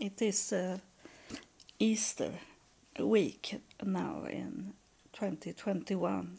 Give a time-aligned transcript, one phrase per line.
[0.00, 0.78] it is uh,
[1.78, 2.32] Easter
[2.98, 4.72] week now in
[5.12, 6.38] 2021.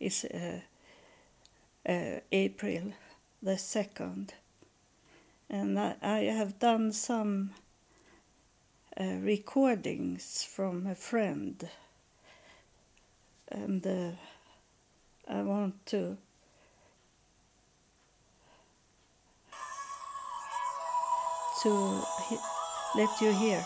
[0.00, 0.60] It's uh,
[1.88, 2.92] uh, April
[3.42, 4.30] the 2nd.
[5.48, 7.50] And I, I have done some
[9.00, 11.68] uh, recordings from a friend.
[13.48, 14.10] And uh,
[15.28, 16.16] I want to
[21.62, 22.02] to
[22.94, 23.64] let you hear.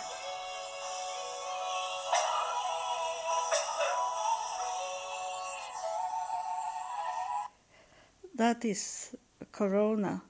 [8.34, 9.14] That is
[9.52, 10.22] corona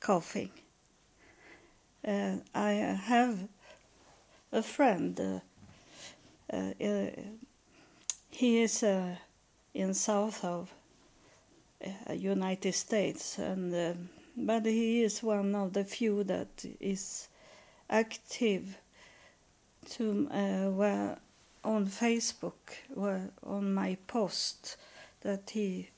[0.00, 0.50] coughing.
[2.06, 3.38] Uh, I have
[4.52, 5.20] a friend.
[5.20, 5.40] Uh,
[6.52, 7.10] uh, uh,
[8.30, 9.16] he is uh,
[9.74, 10.70] in south of
[11.84, 17.28] uh, United States, and um but he is one of the few that is
[17.90, 18.78] active
[19.90, 21.14] to uh,
[21.64, 22.52] on Facebook
[22.88, 24.76] where on my post
[25.22, 25.88] that he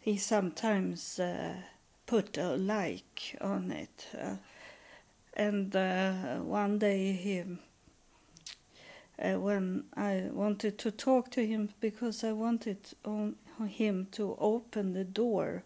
[0.00, 1.54] he sometimes uh,
[2.06, 4.36] put a like on it uh,
[5.34, 7.44] and uh, one day he
[9.18, 13.36] when I wanted to talk to him because I wanted on
[13.68, 15.62] him to open the door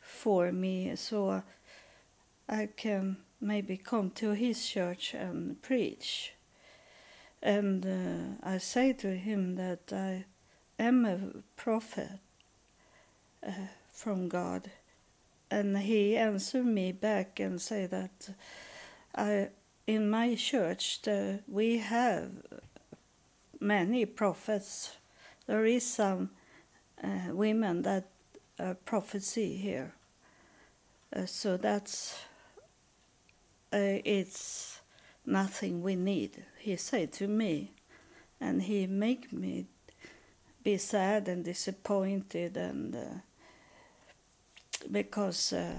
[0.00, 1.42] for me so
[2.48, 6.32] I can maybe come to his church and preach.
[7.42, 10.24] And uh, I say to him that I
[10.78, 11.18] am a
[11.56, 12.20] prophet
[13.46, 13.50] uh,
[13.92, 14.70] from God.
[15.50, 18.30] And he answered me back and say that
[19.14, 19.48] I,
[19.86, 22.30] in my church the, we have
[23.60, 24.96] many prophets.
[25.46, 26.30] There is some
[27.02, 28.04] uh, women that
[28.58, 29.92] uh, prophecy here.
[31.14, 32.22] Uh, so that's
[33.78, 34.80] it's
[35.26, 36.44] nothing we need.
[36.58, 37.72] He said to me,
[38.40, 39.66] and he make me
[40.62, 43.00] be sad and disappointed, and uh,
[44.90, 45.74] because uh,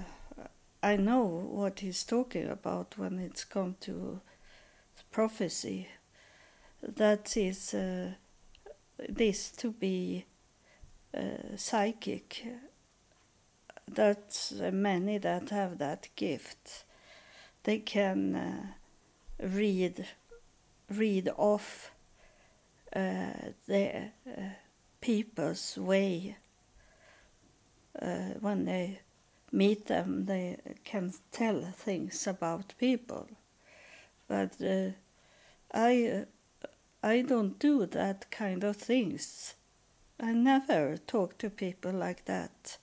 [0.82, 4.20] I know what he's talking about when it's come to
[5.10, 5.88] prophecy.
[6.82, 8.10] That is uh,
[9.08, 10.26] this to be
[11.16, 12.44] uh, psychic
[13.86, 16.84] that's many that have that gift.
[17.64, 18.66] They can uh,
[19.42, 20.06] read
[20.90, 21.90] read off
[22.94, 23.32] uh,
[23.66, 24.40] the uh,
[25.00, 26.36] people's way
[28.00, 29.00] uh, when they
[29.50, 30.26] meet them.
[30.26, 33.28] They can tell things about people,
[34.28, 34.90] but uh,
[35.72, 36.24] I
[36.62, 36.66] uh,
[37.02, 39.54] I don't do that kind of things.
[40.20, 42.76] I never talk to people like that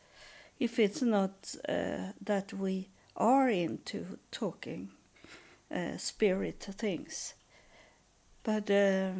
[0.59, 4.90] if it's not that we are into talking
[5.74, 7.34] uh, spirit things.
[8.44, 9.12] But uh,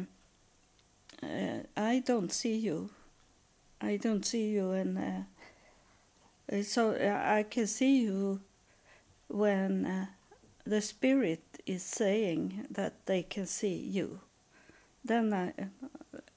[1.22, 2.90] uh I don't see you.
[3.80, 5.26] I don't see you, and
[6.50, 8.40] uh, so uh, I can see you
[9.28, 10.08] when
[10.64, 14.20] the spirit is saying that they can see you.
[15.04, 15.52] Then I,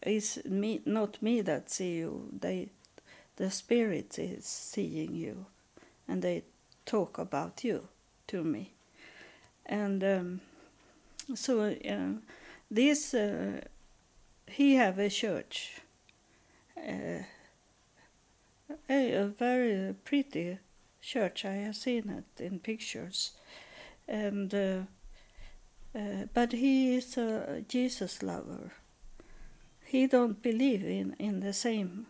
[0.01, 2.29] it's me, not me that see you.
[2.31, 2.69] They
[3.35, 5.45] the spirit is seeing you
[6.07, 6.43] and they
[6.85, 7.87] talk about you
[8.27, 8.71] to me.
[9.65, 10.41] And um,
[11.33, 12.21] so uh,
[12.69, 13.61] this uh,
[14.47, 15.81] he have a church
[16.77, 17.23] uh,
[18.89, 20.57] a, a, very pretty
[21.01, 21.45] church.
[21.45, 23.31] I have seen it in pictures.
[24.07, 24.79] And uh,
[25.95, 28.71] uh, but he is a jesus lover.
[29.85, 32.07] He don't believe in in the same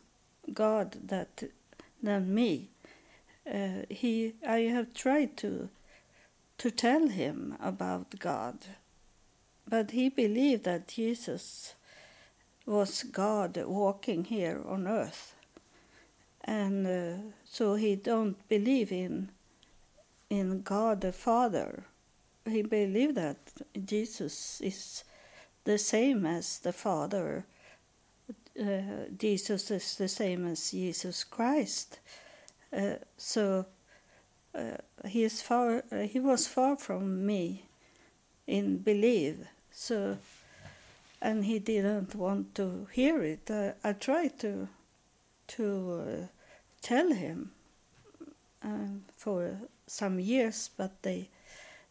[0.54, 1.44] God that
[2.02, 2.70] than me.
[3.52, 5.70] Uh, he, I have tried to
[6.58, 8.56] to tell him about God,
[9.68, 11.74] but he believed that Jesus
[12.66, 15.36] was God walking here on earth,
[16.46, 19.30] and uh, so he don't believe in
[20.30, 21.84] in God the Father.
[22.46, 23.38] He believed that
[23.86, 25.04] Jesus is
[25.66, 27.46] the same as the Father
[28.60, 32.00] uh, Jesus is the same as Jesus Christ.
[32.76, 33.66] Uh, so
[34.54, 34.78] uh,
[35.08, 35.84] he is far.
[35.92, 37.64] Uh, he was far from me
[38.48, 39.36] in belief.
[39.72, 40.18] So,
[41.22, 43.50] and he didn't want to hear it.
[43.84, 44.68] I tried to
[45.48, 46.28] to
[46.82, 47.52] tell him
[48.64, 49.58] um, for
[49.88, 51.30] some years, but they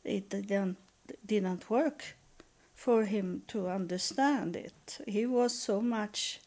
[0.05, 0.77] it didn't
[1.27, 2.17] didn't work
[2.75, 4.99] for him to understand it.
[5.07, 6.41] He was so much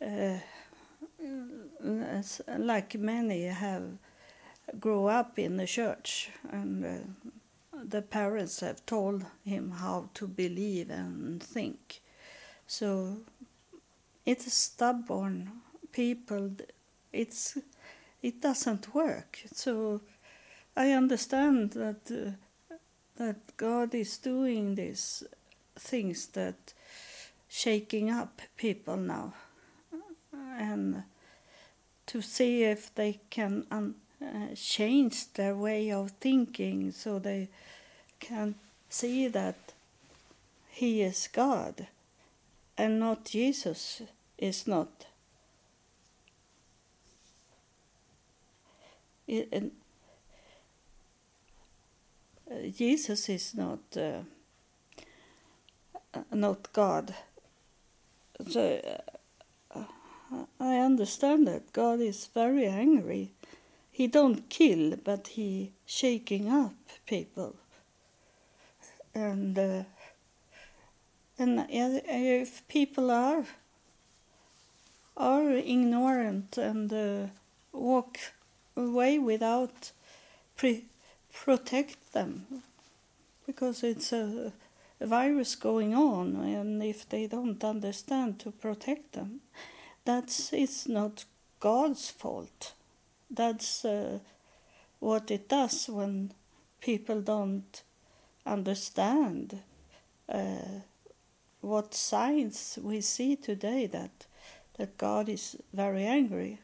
[0.00, 0.38] uh,
[2.58, 3.84] like many have
[4.78, 6.98] grow up in the church and uh,
[7.88, 12.00] the parents have told him how to believe and think.
[12.66, 13.16] So
[14.26, 15.50] it's stubborn
[15.92, 16.50] people.
[17.12, 17.58] It's
[18.22, 19.40] it doesn't work.
[19.52, 20.02] So
[20.76, 22.74] I understand that uh,
[23.16, 25.24] that God is doing these
[25.78, 26.74] things that
[27.48, 29.34] shaking up people now,
[30.58, 31.02] and
[32.10, 37.48] to see if they can un- uh, change their way of thinking so they
[38.18, 38.56] can
[38.88, 39.56] see that
[40.70, 41.86] He is God
[42.76, 44.02] and not Jesus
[44.38, 44.88] is not.
[49.28, 49.72] It,
[52.50, 54.22] uh, Jesus is not uh,
[56.32, 57.14] not God.
[58.48, 59.19] So uh,
[60.58, 63.30] I understand that God is very angry
[64.00, 66.72] he don't kill, but he shaking up
[67.06, 67.54] people.
[69.14, 69.82] And uh,
[71.38, 73.44] and if people are
[75.18, 77.26] are ignorant and uh,
[77.74, 78.16] walk
[78.74, 79.90] away without
[80.56, 80.84] pre-
[81.34, 82.62] protect them,
[83.46, 84.50] because it's a
[84.98, 89.40] virus going on, and if they don't understand to protect them,
[90.04, 91.24] that's it's not
[91.60, 92.72] God's fault
[93.30, 94.18] that's uh,
[94.98, 96.32] what it does when
[96.80, 97.82] people don't
[98.44, 99.60] understand
[100.28, 100.80] uh,
[101.60, 104.26] what signs we see today that
[104.78, 106.58] that God is very angry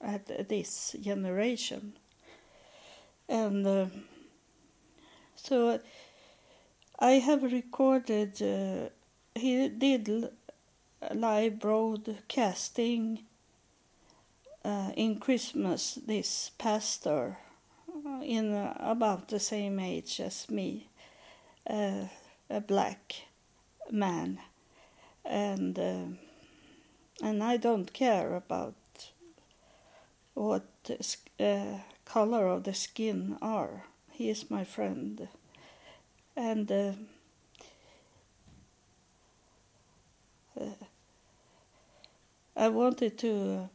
[0.00, 1.94] at this generation,
[3.28, 3.86] and uh,
[5.34, 5.80] so
[6.98, 8.42] I have recorded.
[8.42, 8.90] Uh,
[9.34, 10.28] he did
[11.14, 13.20] live broadcasting
[14.64, 17.38] uh, in Christmas, this pastor,
[18.06, 20.88] uh, in uh, about the same age as me,
[21.68, 22.04] uh,
[22.50, 23.22] a black
[23.90, 24.38] man,
[25.24, 26.04] and uh,
[27.22, 28.74] and I don't care about
[30.34, 30.66] what
[31.40, 33.84] uh, color of the skin are.
[34.12, 35.28] He is my friend,
[36.36, 36.96] and.
[42.58, 43.70] I wanted to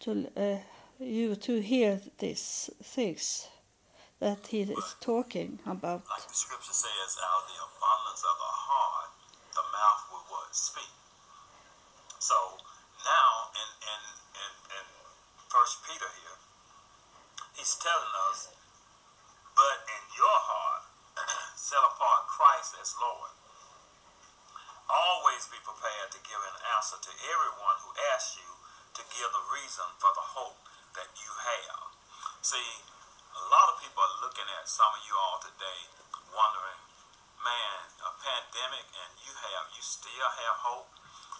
[0.00, 0.58] to uh,
[1.00, 3.48] you to hear these things
[4.20, 6.04] that he is talking about.
[6.12, 9.10] Like the scripture says, out of the abundance of the heart,
[9.56, 10.92] the mouth will what speak.
[12.20, 12.36] So
[13.00, 14.02] now in in
[14.36, 14.86] in, in
[15.48, 16.36] First Peter here,
[17.56, 18.52] he's telling us,
[19.56, 20.84] but in your heart,
[21.56, 23.41] set apart Christ as Lord.
[24.92, 28.50] Always be prepared to give an answer to everyone who asks you
[28.92, 30.60] to give the reason for the hope
[30.92, 31.80] that you have.
[32.44, 32.70] See,
[33.32, 35.80] a lot of people are looking at some of you all today
[36.28, 36.80] wondering,
[37.40, 40.92] man, a pandemic and you have, you still have hope.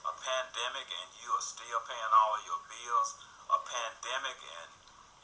[0.09, 3.21] A pandemic and you are still paying all of your bills.
[3.53, 4.71] A pandemic and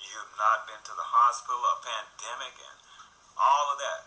[0.04, 1.58] you've not been to the hospital.
[1.58, 2.78] A pandemic and
[3.40, 4.02] all of that.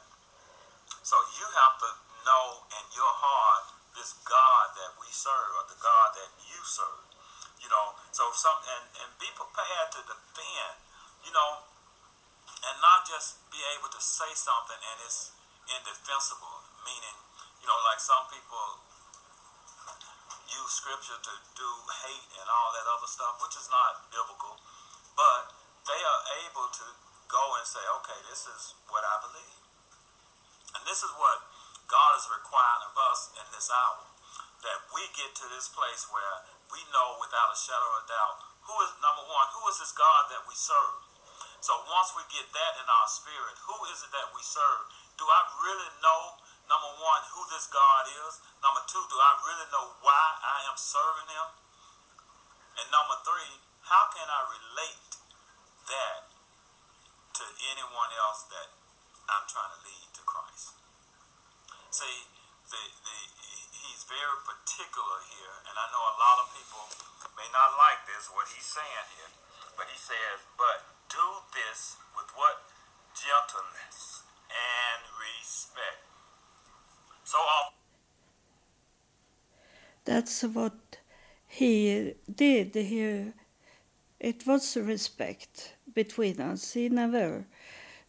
[1.03, 1.89] So you have to
[2.23, 3.60] know in your heart
[4.01, 7.05] this God that we serve or the God that you serve.
[7.61, 10.73] You know, so some and, and be prepared to defend,
[11.21, 11.61] you know,
[12.65, 15.29] and not just be able to say something and it's
[15.69, 17.13] indefensible, meaning,
[17.61, 18.81] you know, like some people
[20.49, 21.69] use scripture to do
[22.01, 24.57] hate and all that other stuff, which is not biblical,
[25.13, 25.53] but
[25.85, 26.85] they are able to
[27.29, 29.61] go and say, okay, this is what I believe.
[30.73, 31.50] And this is what
[31.91, 34.07] God is requiring of us in this hour.
[34.63, 38.75] That we get to this place where we know without a shadow of doubt who
[38.87, 41.01] is number one, who is this God that we serve?
[41.59, 44.87] So once we get that in our spirit, who is it that we serve?
[45.17, 48.41] Do I really know, number one, who this God is?
[48.65, 51.49] Number two, do I really know why I am serving him?
[52.81, 55.11] And number three, how can I relate
[55.91, 56.31] that
[57.37, 57.45] to
[57.75, 58.73] anyone else that
[59.29, 60.80] I'm trying to lead to Christ?
[61.91, 62.23] See,
[62.71, 63.17] the, the,
[63.83, 66.87] he's very particular here, and I know a lot of people
[67.35, 69.27] may not like this, what he's saying here,
[69.75, 72.63] but he says, but do this with what?
[73.11, 75.99] Gentleness and respect.
[77.27, 77.75] So often.
[80.05, 80.95] That's what
[81.45, 82.73] he did.
[82.73, 83.35] He,
[84.17, 86.71] it was respect between us.
[86.71, 87.43] He never.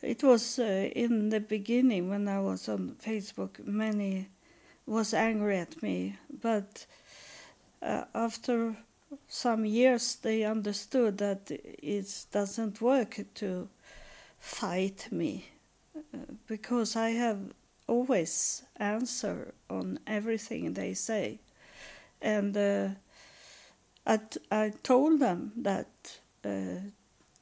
[0.03, 3.65] It was uh, in the beginning when I was on Facebook.
[3.65, 4.27] Many
[4.85, 6.87] was angry at me, but
[7.81, 8.77] uh, after
[9.29, 13.69] some years they understood that it doesn't work to
[14.41, 15.47] fight me
[15.97, 16.19] uh,
[16.49, 17.39] because I have
[17.87, 21.39] always answer on everything they say,
[22.21, 22.89] and uh,
[24.07, 25.89] I, t- I told them that
[26.45, 26.81] uh,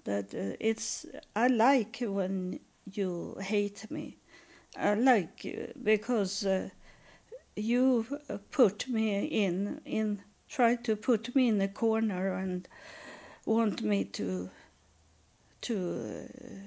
[0.04, 2.60] that uh, it's I like when
[2.92, 4.16] you hate me.
[4.76, 6.70] I like uh, because uh,
[7.56, 8.06] you
[8.50, 12.68] put me in in try to put me in a corner and
[13.46, 14.50] want me to
[15.62, 16.60] to uh,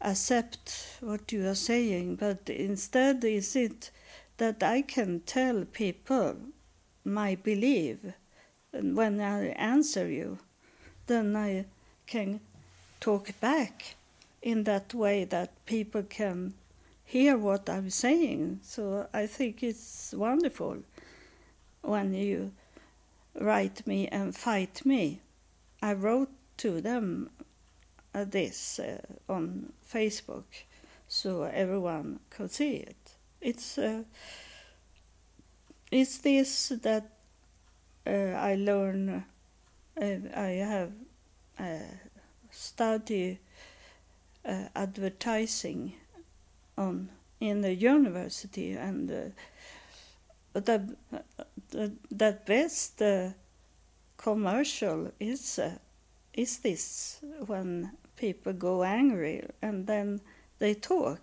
[0.00, 3.90] accept what you are saying, but instead is it
[4.36, 6.36] that I can tell people
[7.04, 7.98] my belief,
[8.72, 10.38] and when I answer you,
[11.06, 11.64] then I
[12.08, 12.40] can
[13.00, 13.94] talk back
[14.42, 16.54] in that way that people can
[17.04, 18.60] hear what I'm saying.
[18.62, 20.78] So I think it's wonderful
[21.82, 22.52] when you
[23.38, 25.20] write me and fight me.
[25.80, 27.30] I wrote to them
[28.14, 28.98] uh, this uh,
[29.28, 30.44] on Facebook
[31.08, 32.96] so everyone could see it.
[33.40, 34.02] It's uh,
[35.90, 37.06] it's this that
[38.06, 39.24] uh, I learn.
[40.00, 40.92] Uh, I have
[41.58, 41.78] uh,
[42.50, 43.38] studied
[44.74, 45.92] advertising
[46.76, 47.08] on
[47.40, 49.32] in the university and the,
[50.54, 53.02] the that best
[54.16, 55.60] commercial is
[56.34, 60.20] is this when people go angry and then
[60.58, 61.20] they talk.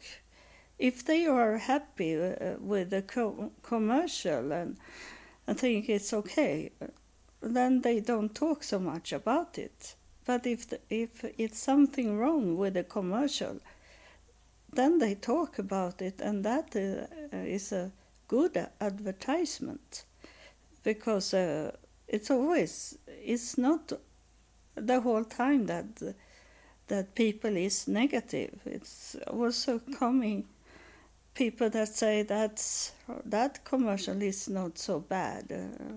[0.77, 4.77] If they are happy uh, with the co- commercial and,
[5.48, 6.72] and think it's okay,
[7.42, 9.96] then they don't talk so much about it.
[10.25, 13.60] But if the, if it's something wrong with the commercial,
[14.74, 17.91] then they talk about it, and that uh, is a
[18.27, 20.03] good advertisement
[20.84, 21.72] because uh,
[22.08, 23.94] it's always it's not
[24.75, 25.86] the whole time that
[26.88, 28.60] that people is negative.
[28.65, 30.46] It's also coming
[31.34, 32.91] people that say that
[33.25, 35.51] that commercial is not so bad.
[35.51, 35.94] Uh,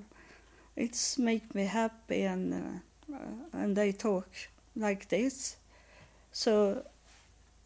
[0.76, 2.80] it's make me happy and uh,
[3.12, 3.18] Uh,
[3.52, 4.28] and they talk
[4.76, 5.56] like this.
[6.32, 6.84] So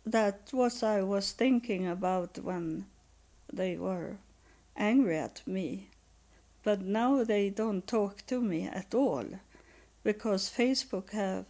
[0.07, 2.87] that was I was thinking about when
[3.53, 4.17] they were
[4.77, 5.89] angry at me.
[6.65, 9.25] But now they don't talk to me at all
[10.05, 11.45] because Facebook have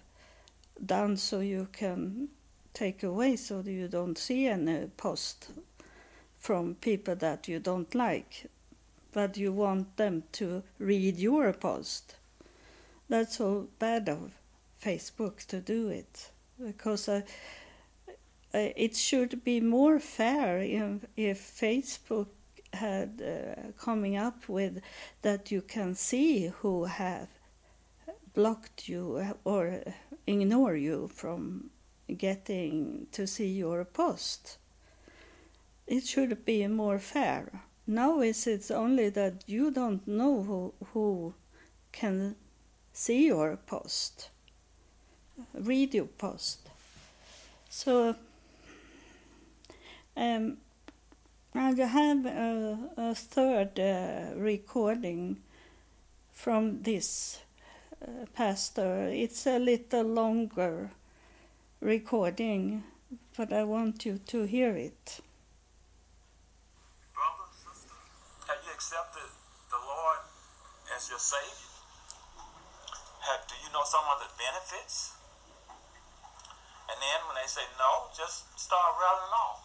[0.85, 2.29] done so you can
[2.75, 5.51] take away so you don't see any post
[6.41, 8.47] from people that you don't like,
[9.13, 12.17] but you want them to read your post.
[13.13, 14.33] That's so bad of
[14.83, 17.21] Facebook to do it because uh,
[18.55, 22.29] uh, it should be more fair if, if Facebook
[22.73, 24.81] had uh, coming up with
[25.21, 27.29] that you can see who have
[28.33, 29.83] blocked you or
[30.27, 31.69] ignore you from
[32.17, 34.57] getting to see your post.
[35.87, 37.61] It should be more fair.
[37.87, 41.35] Now is it's only that you don't know who, who
[41.93, 42.37] can
[42.93, 44.29] see your post,
[45.55, 46.69] read your post.
[47.71, 48.15] So
[50.17, 50.59] um,
[51.55, 55.39] I have a, a third uh, recording
[56.33, 57.41] from this
[58.03, 59.09] uh, pastor.
[59.13, 60.91] It's a little longer
[61.81, 62.85] recording,
[63.37, 65.21] but I want you to hear it.
[67.15, 67.95] Brother, sister,
[68.49, 69.31] have you accepted
[69.71, 70.19] the Lord
[70.97, 71.72] as your Savior?
[73.23, 75.15] Have, do you know some of the benefits?
[76.91, 79.63] And then when they say no, just start rattling off.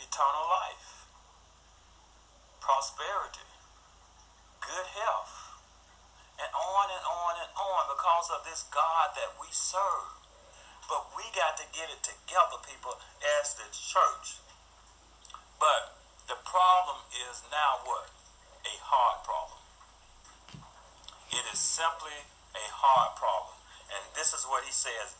[0.00, 1.04] Eternal life,
[2.64, 3.44] prosperity,
[4.64, 5.60] good health,
[6.40, 10.08] and on and on and on because of this God that we serve.
[10.88, 12.96] But we got to get it together, people,
[13.40, 14.40] as the church.
[15.60, 18.08] But the problem is now what?
[18.64, 19.60] A hard problem.
[21.30, 23.56] It is simply a hard problem.
[23.90, 25.18] And this is what he says,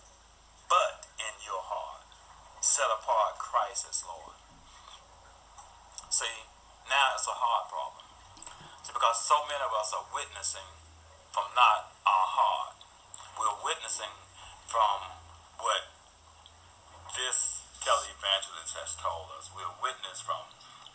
[0.71, 2.07] but in your heart,
[2.63, 4.37] set apart Christ as Lord.
[6.11, 6.47] See,
[6.87, 8.07] now it's a hard problem.
[8.83, 10.67] See, because so many of us are witnessing
[11.31, 12.75] from not our heart.
[13.39, 14.11] We're witnessing
[14.67, 15.15] from
[15.63, 15.83] what
[17.15, 19.51] this televangelist has told us.
[19.55, 20.47] We're witness from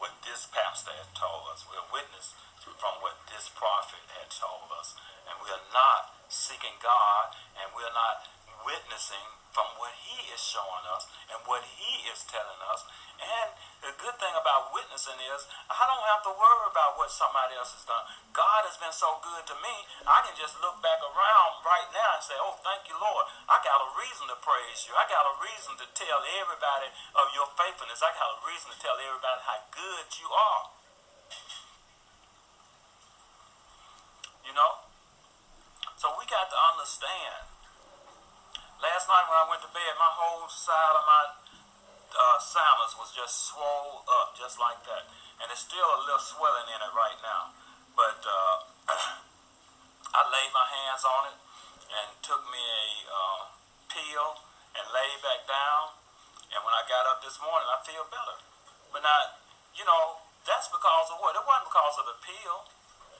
[0.05, 1.65] what this pastor has told us.
[1.65, 4.93] We're witness from what this prophet had told us.
[5.25, 8.29] And we are not seeking God and we're not
[8.69, 12.85] witnessing from what he is showing us and what he is telling us.
[13.19, 13.49] And
[13.85, 17.71] the good thing about witnessing is I don't have to worry about what somebody else
[17.77, 18.01] has done.
[18.33, 19.75] God has been so good to me,
[20.09, 23.29] I can just look back around right now and say, Oh, thank you, Lord.
[23.45, 24.97] I got a reason to praise you.
[24.97, 28.01] I got a reason to tell everybody of your faithfulness.
[28.01, 30.63] I got a reason to tell everybody how good you are.
[34.49, 34.85] You know?
[36.01, 37.49] So we got to understand.
[38.83, 41.44] Last night when I went to bed, my whole side of my
[42.15, 45.03] uh, sinus was just swole up, just like that.
[45.39, 47.51] And there's still a little swelling in it right now.
[47.95, 48.55] But uh,
[50.19, 51.37] I laid my hands on it
[51.91, 53.41] and took me a uh,
[53.91, 54.27] pill
[54.75, 55.95] and laid back down.
[56.55, 58.37] And when I got up this morning, I feel better.
[58.95, 59.35] But now,
[59.75, 61.35] you know, that's because of what?
[61.35, 62.57] It wasn't because of the pill.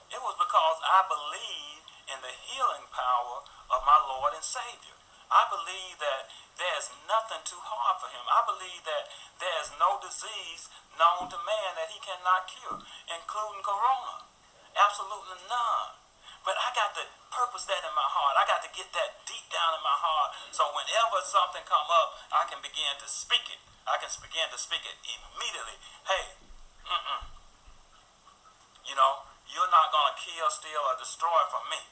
[0.08, 3.44] It was because I believe in the healing power
[3.76, 4.96] of my Lord and Savior.
[5.30, 8.24] I believe that there's nothing too hard for him.
[8.24, 12.80] I believe that there's no disease known to man that he cannot cure,
[13.10, 14.24] including corona.
[14.72, 15.92] Absolutely none.
[16.46, 17.04] But I got to
[17.34, 18.38] purpose that in my heart.
[18.38, 20.30] I got to get that deep down in my heart.
[20.54, 23.58] So whenever something come up, I can begin to speak it.
[23.82, 25.76] I can begin to speak it immediately.
[26.06, 26.38] Hey,
[26.86, 27.22] mm-mm.
[28.86, 31.82] You know, you're not going to kill, steal, or destroy from me.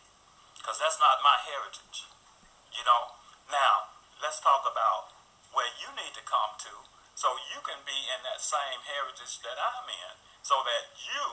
[0.54, 2.06] Because that's not my heritage.
[2.70, 3.23] You know?
[3.50, 5.12] Now, let's talk about
[5.52, 6.74] where you need to come to
[7.14, 10.12] so you can be in that same heritage that I'm in.
[10.44, 11.24] So that you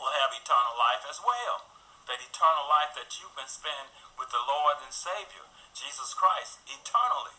[0.00, 1.70] will have eternal life as well.
[2.10, 7.38] That eternal life that you've been spending with the Lord and Savior, Jesus Christ, eternally.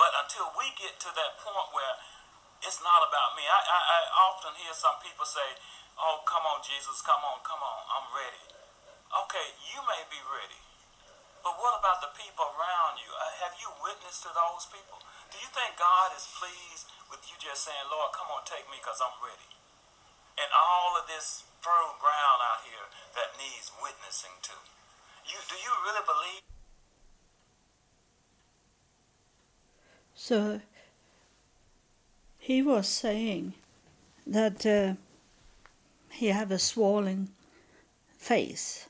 [0.00, 2.00] But until we get to that point where
[2.64, 4.00] it's not about me, I, I, I
[4.32, 5.44] often hear some people say,
[6.00, 8.40] Oh, come on, Jesus, come on, come on, I'm ready.
[9.28, 10.56] Okay, you may be ready.
[11.40, 13.08] But what about the people around you?
[13.16, 15.00] Uh, have you witnessed to those people?
[15.32, 18.76] Do you think God is pleased with you just saying, Lord, come on, take me
[18.76, 19.48] because I'm ready?
[20.36, 24.56] And all of this fertile ground out here that needs witnessing to.
[25.24, 26.44] You, do you really believe?
[30.12, 30.60] So
[32.38, 33.54] he was saying
[34.26, 35.00] that uh,
[36.10, 37.32] he had a swollen
[38.18, 38.89] face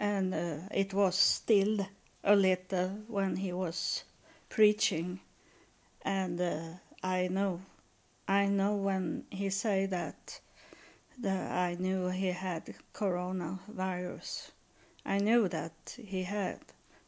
[0.00, 1.86] and uh, it was still
[2.24, 4.02] a little when he was
[4.48, 5.20] preaching.
[6.02, 6.60] And uh,
[7.02, 7.60] i know
[8.28, 10.40] i know when he said that
[11.18, 14.50] that i knew he had coronavirus.
[15.04, 16.58] I knew that he had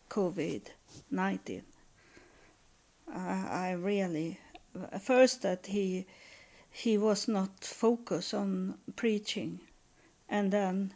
[0.09, 1.63] covid-19
[3.15, 4.39] I, I really
[5.01, 6.07] first that he
[6.71, 9.61] he was not focused on preaching.
[10.29, 10.95] And then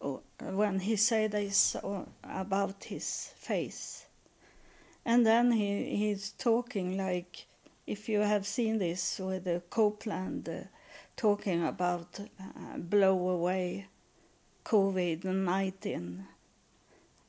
[0.00, 1.76] when he said this
[2.24, 4.06] about his face
[5.04, 7.46] and then he he's talking like
[7.86, 10.60] if you have seen this with the copeland uh,
[11.16, 13.86] talking about uh, blow away
[14.64, 16.20] covid-19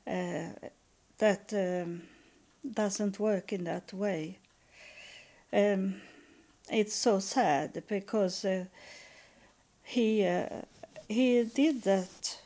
[0.08, 0.70] uh,
[1.18, 2.02] that um,
[2.74, 4.38] doesn't work in that way
[5.54, 5.96] um,
[6.70, 8.66] it's so sad because uh,
[9.84, 10.48] he uh,
[11.08, 12.41] he did that.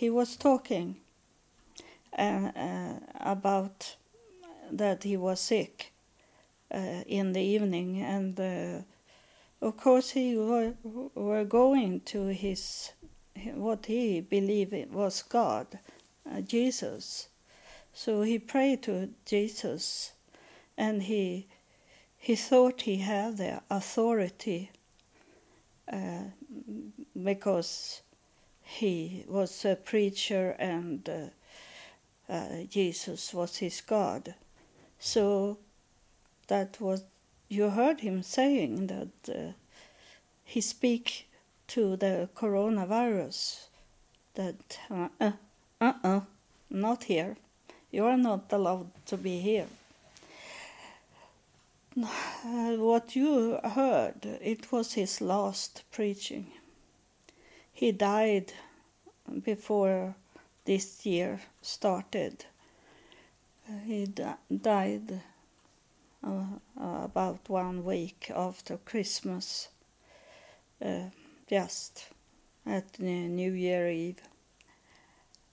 [0.00, 0.96] He was talking
[2.18, 3.96] uh, uh about
[4.72, 5.92] that he was sick
[6.74, 10.72] uh, in the evening, and uh, of course he were,
[11.14, 12.92] were going to his
[13.54, 15.66] what he believed was God,
[16.46, 17.28] Jesus.
[17.92, 20.12] So he prayed to Jesus,
[20.78, 21.46] and he
[22.16, 24.70] he thought he had the authority
[25.92, 26.24] uh,
[27.22, 28.00] because
[28.78, 34.34] he was a preacher and uh, uh, Jesus was his God.
[35.00, 35.58] So
[36.46, 37.02] that was
[37.48, 39.52] you heard him saying that uh,
[40.44, 41.26] he speak
[41.68, 43.66] to the coronavirus
[44.34, 45.32] that uh uh
[45.80, 46.20] uh,
[46.70, 47.36] not here.
[47.90, 49.66] You are not allowed to be here.
[52.86, 56.46] what you heard, it was his last preaching.
[57.80, 58.52] He died
[59.42, 60.14] before
[60.66, 62.44] this year started.
[63.86, 64.06] He
[64.54, 65.22] died
[66.22, 66.44] uh,
[66.76, 69.68] about one week after Christmas,
[70.84, 71.04] uh,
[71.48, 72.04] just
[72.66, 74.20] at New Year Eve.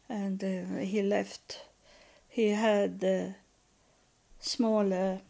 [0.09, 1.61] And uh, he left.
[2.27, 3.35] He had uh,
[4.41, 5.21] smaller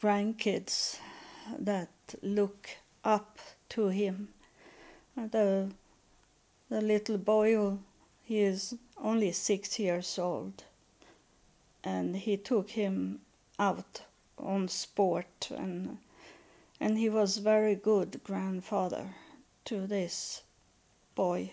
[0.00, 1.00] grandkids
[1.58, 1.90] that
[2.22, 2.68] look
[3.04, 4.28] up to him.
[5.16, 5.70] The,
[6.68, 7.76] the little boy,
[8.24, 10.64] he is only six years old,
[11.84, 13.20] and he took him
[13.58, 14.02] out
[14.38, 15.98] on sport and
[16.82, 19.06] and he was very good grandfather
[19.64, 20.42] to this
[21.14, 21.52] boy.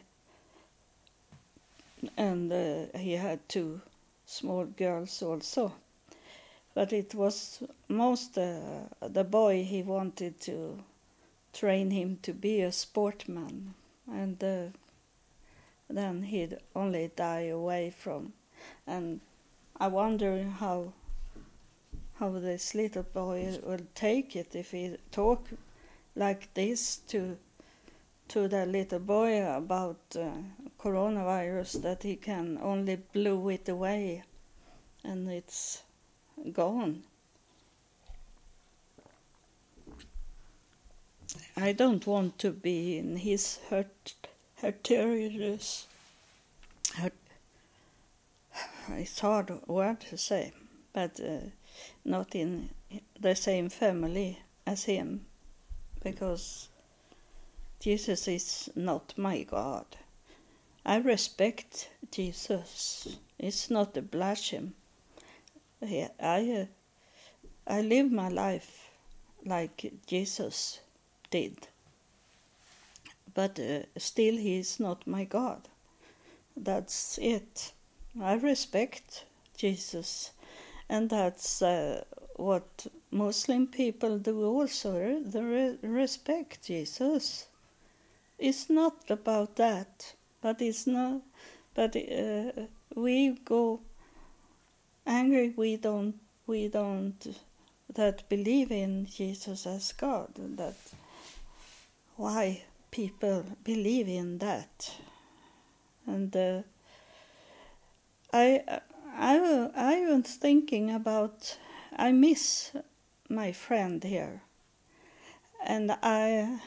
[2.17, 3.81] And uh, he had two
[4.25, 5.73] small girls also.
[6.73, 10.79] But it was most uh, the boy he wanted to
[11.53, 13.73] train him to be a sportsman,
[14.07, 14.63] and uh,
[15.89, 18.33] then he'd only die away from.
[18.85, 19.21] And
[19.79, 20.93] I wonder how
[22.19, 25.47] how this little boy will take it if he talk
[26.15, 27.37] like this to
[28.27, 30.29] to the little boy about uh,
[30.79, 34.23] coronavirus that he can only blow it away
[35.03, 35.81] and it's
[36.51, 37.03] gone.
[41.61, 44.13] I don't want to be in his hurt,
[44.61, 45.87] hurterious.
[46.95, 47.13] Hurt,
[48.91, 50.53] it's hard word to say,
[50.93, 51.49] but uh,
[52.05, 52.69] not in
[53.19, 55.25] the same family as him,
[56.01, 56.69] because
[57.81, 59.85] Jesus is not my God.
[60.85, 63.17] I respect Jesus.
[63.37, 64.71] It's not a blasphemy.
[65.81, 66.65] I uh,
[67.67, 68.89] I live my life
[69.45, 70.79] like Jesus
[71.31, 71.67] did.
[73.33, 75.61] But uh, still, he is not my God.
[76.57, 77.71] That's it.
[78.21, 79.23] I respect
[79.55, 80.31] Jesus,
[80.89, 82.03] and that's uh,
[82.35, 85.21] what Muslim people do also.
[85.21, 87.45] They respect Jesus.
[88.37, 91.21] It's not about that, but it's not.
[91.75, 92.51] But uh,
[92.95, 93.79] we go
[95.05, 95.53] angry.
[95.55, 96.15] We don't.
[96.47, 97.39] We don't
[97.93, 100.29] that believe in Jesus as God.
[100.35, 100.75] That
[102.19, 104.91] why people believe in that.
[106.05, 106.63] And uh,
[108.33, 108.61] I,
[109.15, 111.57] I, I was thinking about,
[111.95, 112.71] I miss
[113.29, 114.41] my friend here.
[115.65, 116.59] And I,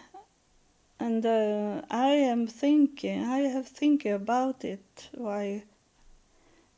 [0.98, 5.64] and uh, I am thinking, I have thinking about it, why,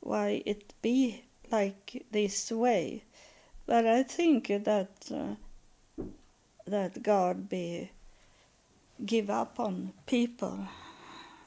[0.00, 3.04] why it be like this way.
[3.66, 6.04] But I think that, uh,
[6.66, 7.90] that God be
[9.04, 10.68] give up on people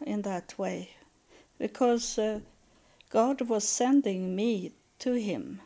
[0.05, 0.89] in that way
[1.57, 2.39] because uh,
[3.09, 5.61] God was sending me to him.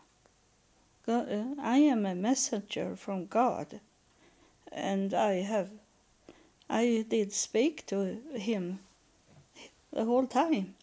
[1.05, 3.79] God, uh, I am a messenger from God
[4.71, 5.69] and I have
[6.69, 8.79] I did speak to him
[9.91, 10.75] the whole time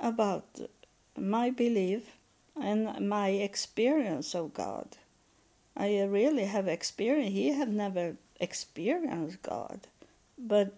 [0.00, 0.46] about
[1.18, 2.16] my belief
[2.58, 4.96] and my experience of God.
[5.76, 9.80] I really have experienced he had never experienced God
[10.38, 10.72] but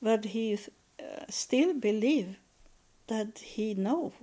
[0.00, 2.36] but he uh, still believe
[3.06, 4.12] that he know.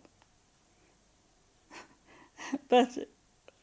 [2.70, 3.08] But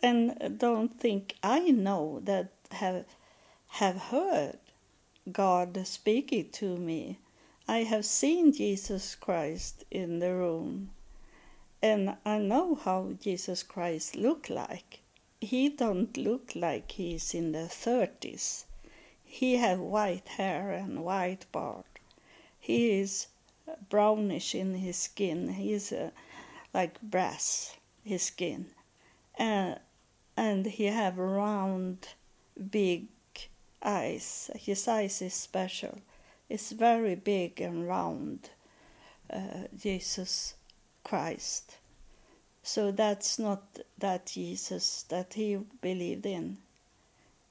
[0.02, 3.04] and don't think i know that have
[3.68, 4.58] have heard
[5.30, 7.18] god speaking to me.
[7.68, 10.90] I have seen jesus christ in the room
[11.82, 15.00] and i know how jesus christ look like.
[15.40, 18.64] He don't look like he's in the 30s
[19.32, 21.84] he have white hair and white beard.
[22.58, 23.28] He is
[23.88, 25.50] brownish in his skin.
[25.50, 26.10] He is uh,
[26.74, 28.66] like brass, his skin.
[29.38, 29.76] Uh,
[30.36, 32.08] and he have round,
[32.70, 33.06] big
[33.80, 34.50] eyes.
[34.56, 36.00] His eyes is special.
[36.48, 38.50] It's very big and round,
[39.32, 40.54] uh, Jesus
[41.04, 41.76] Christ.
[42.64, 43.62] So that's not
[43.96, 46.58] that Jesus that he believed in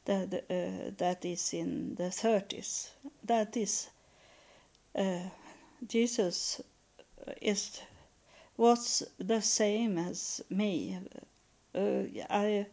[0.09, 2.89] that uh, that is in the 30s.
[3.23, 3.89] That is
[4.95, 5.29] uh,
[5.87, 6.61] Jesus
[7.41, 7.81] is
[8.57, 10.97] was the same as me.
[11.75, 12.65] Uh, I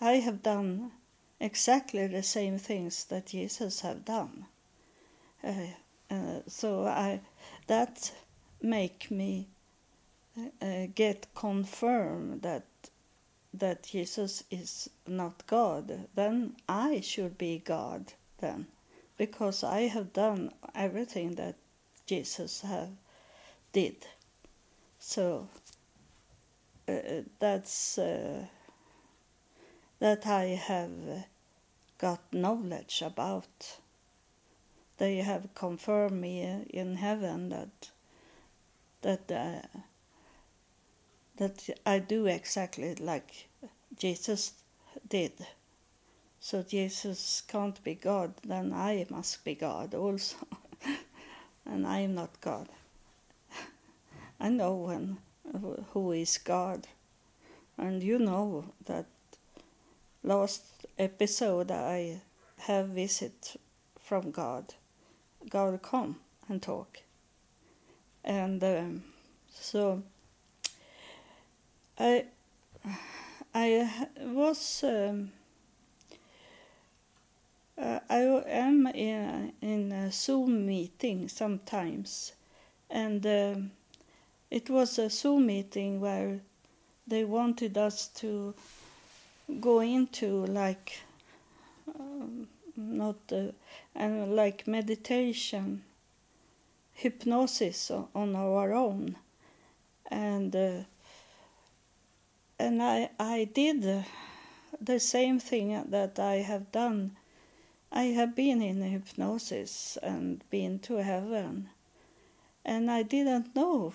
[0.00, 0.92] I have done
[1.40, 4.46] exactly the same things that Jesus have done.
[5.42, 5.74] Uh,
[6.10, 7.20] uh, so I
[7.66, 8.12] that
[8.62, 9.46] make me
[10.62, 12.64] uh, get confirmed that
[13.54, 18.66] that Jesus is not God, then I should be God then,
[19.16, 21.56] because I have done everything that
[22.06, 22.90] Jesus have
[23.72, 24.06] did.
[25.00, 25.48] So
[26.88, 28.44] uh, that's uh,
[29.98, 31.26] that I have
[31.98, 33.78] got knowledge about.
[34.98, 37.88] They have confirmed me in heaven that
[39.02, 39.30] that.
[39.30, 39.78] Uh,
[41.38, 43.48] that I do exactly like
[43.96, 44.52] Jesus
[45.08, 45.32] did.
[46.40, 50.36] So Jesus can't be God, then I must be God also.
[51.66, 52.68] and I am not God.
[54.40, 55.18] I know when
[55.92, 56.86] who is God.
[57.76, 59.06] And you know that
[60.22, 60.62] last
[60.98, 62.20] episode I
[62.58, 63.56] have visit
[64.02, 64.74] from God.
[65.48, 66.16] God come
[66.48, 66.98] and talk.
[68.24, 69.04] And um,
[69.54, 70.02] so
[71.98, 72.24] I
[73.54, 75.32] I was um,
[77.76, 82.32] uh, I am in, in a Zoom meeting sometimes,
[82.88, 83.70] and um,
[84.50, 86.38] it was a Zoom meeting where
[87.06, 88.54] they wanted us to
[89.60, 91.00] go into like
[91.98, 93.46] um, not uh,
[93.96, 95.82] and like meditation
[96.94, 99.16] hypnosis on our own.
[100.10, 100.84] And uh,
[102.58, 104.04] and I I did
[104.80, 107.16] the same thing that I have done
[107.90, 111.70] I have been in hypnosis and been to heaven
[112.64, 113.94] and I didn't know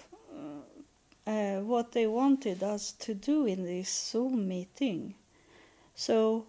[1.28, 5.14] uh, what they wanted us to do in this Zoom meeting
[5.96, 6.46] so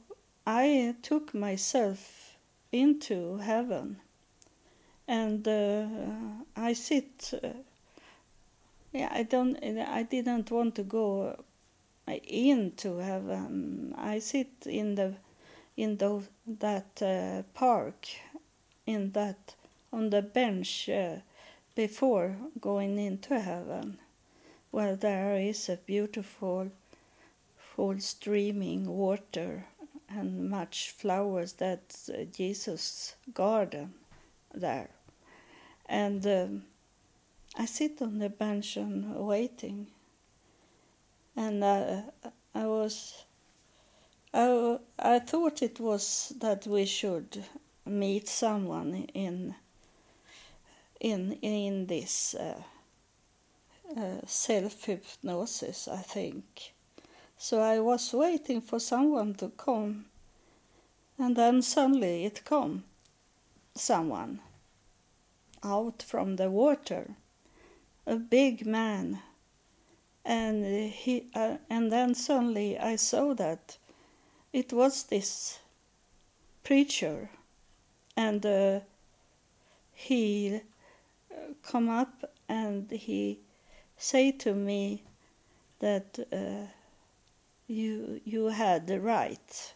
[0.46, 2.34] I took myself
[2.72, 4.00] into heaven
[5.06, 5.86] and uh,
[6.56, 7.32] I sit.
[7.42, 7.48] Uh,
[8.92, 9.62] yeah, I don't.
[9.62, 11.36] I didn't want to go
[12.06, 13.94] into heaven.
[13.96, 15.14] I sit in the
[15.76, 18.06] in the, that uh, park,
[18.86, 19.54] in that
[19.92, 21.16] on the bench uh,
[21.74, 23.98] before going into heaven,
[24.70, 26.70] where there is a beautiful,
[27.58, 29.64] full streaming water
[30.08, 31.54] and much flowers.
[31.54, 33.94] That's uh, Jesus' garden
[34.52, 34.90] there.
[35.88, 36.62] And um,
[37.56, 39.88] I sit on the bench and waiting.
[41.36, 42.02] And uh,
[42.54, 43.24] I was,
[44.32, 47.44] I, I thought it was that we should
[47.86, 49.54] meet someone in
[51.00, 52.62] in in this uh,
[53.96, 56.72] uh, self hypnosis, I think.
[57.36, 60.06] So I was waiting for someone to come,
[61.18, 62.84] and then suddenly it come,
[63.74, 64.40] someone
[65.62, 67.10] out from the water,
[68.06, 69.20] a big man,
[70.24, 73.76] and he uh, and then suddenly I saw that
[74.52, 75.58] it was this
[76.62, 77.28] preacher,
[78.16, 78.80] and uh,
[79.92, 80.60] he
[81.30, 83.38] uh, come up and he
[83.98, 85.02] say to me
[85.80, 86.66] that uh,
[87.68, 89.74] you you had the right.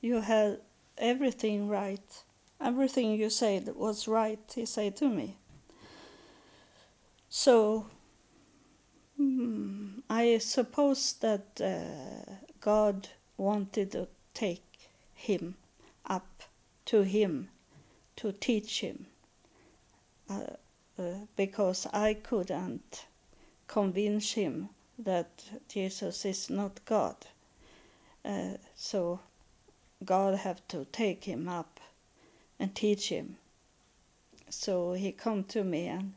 [0.00, 0.60] You had
[0.98, 2.22] everything right.
[2.60, 5.36] Everything you said was right, he said to me.
[7.30, 7.86] So
[9.20, 15.54] mm, I suppose that uh, God wanted to take him
[16.06, 16.42] up
[16.86, 17.48] to him
[18.16, 19.06] to teach him
[20.28, 20.40] uh,
[20.98, 21.02] uh,
[21.36, 23.04] because I couldn't
[23.66, 25.30] convince him that
[25.68, 27.16] Jesus is not God.
[28.24, 29.20] Uh, so
[30.04, 31.80] God have to take him up
[32.58, 33.36] and teach him.
[34.50, 36.12] So he come to me and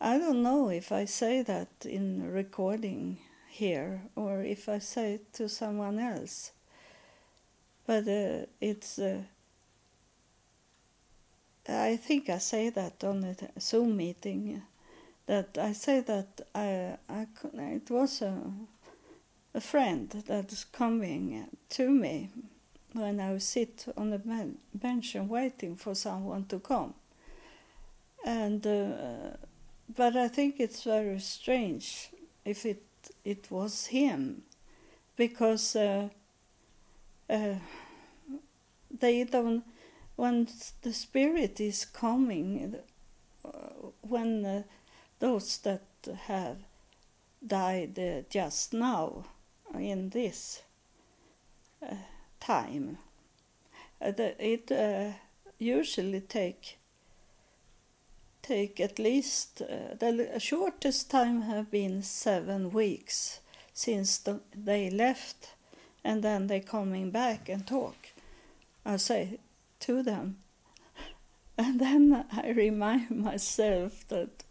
[0.00, 5.32] I don't know if I say that in recording here or if I say it
[5.34, 6.52] to someone else.
[7.86, 9.22] But uh, it's uh,
[11.68, 14.62] I think I say that on a Zoom meeting
[15.26, 18.42] that I say that I, I it was a,
[19.54, 22.30] a friend that's coming to me
[22.92, 26.94] when I sit on the bench and waiting for someone to come.
[28.24, 29.36] And uh,
[29.94, 32.10] but I think it's very strange
[32.44, 32.82] if it
[33.24, 34.42] it was him,
[35.16, 36.08] because uh,
[37.30, 37.54] uh,
[39.00, 39.64] they don't
[40.16, 40.48] when
[40.82, 42.76] the spirit is coming
[43.44, 43.48] uh,
[44.02, 44.62] when uh,
[45.20, 45.82] those that
[46.26, 46.56] have
[47.46, 49.24] died uh, just now
[49.78, 50.62] in this
[51.82, 51.94] uh,
[52.40, 52.98] time.
[54.00, 54.70] Uh, it
[55.58, 56.76] usually take
[58.46, 63.40] take at least uh, the shortest time have been seven weeks
[63.74, 65.54] since the, they left,
[66.04, 67.96] and then they coming back and talk.
[68.84, 69.38] I say
[69.80, 70.36] to them,
[71.58, 74.44] and then I remind myself that